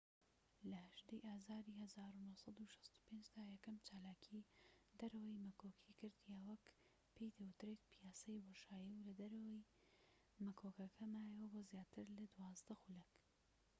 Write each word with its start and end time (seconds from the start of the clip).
لە 0.69 0.79
١٨ 0.91 1.07
ی 1.15 1.17
ئازاری 1.27 1.73
١٩٦٥ 1.79 2.53
دا 3.37 3.41
یەکەم 3.53 3.77
چالاکیی 3.87 4.47
دەرەوەی 4.99 5.41
مەکۆکی 5.45 5.95
کرد 5.99 6.15
یان 6.29 6.41
وەک 6.49 6.63
پێی 7.13 7.35
دەوترێت 7.37 7.81
پیاسەی 7.91 8.43
بۆشایی 8.47 8.93
و 8.95 9.05
لە 9.07 9.13
دەرەوەی 9.19 9.67
مەکۆکەکە 10.45 11.03
مایەوە 11.13 11.47
بۆ 11.53 11.59
زیاتر 11.71 12.05
لە 12.17 12.23
دوازدە 12.35 12.73
خولەك 12.81 13.11